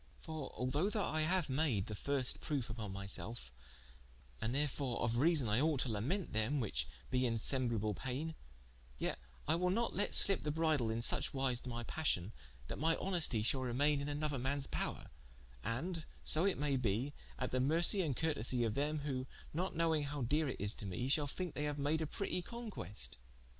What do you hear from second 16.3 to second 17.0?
it may